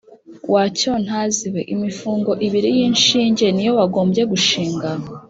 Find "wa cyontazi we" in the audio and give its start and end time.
0.53-1.61